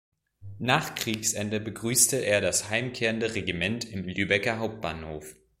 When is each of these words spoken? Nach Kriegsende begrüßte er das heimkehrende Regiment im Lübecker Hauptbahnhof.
Nach 0.57 0.95
Kriegsende 0.95 1.59
begrüßte 1.59 2.15
er 2.25 2.41
das 2.41 2.71
heimkehrende 2.71 3.35
Regiment 3.35 3.85
im 3.87 4.05
Lübecker 4.05 4.57
Hauptbahnhof. 4.57 5.35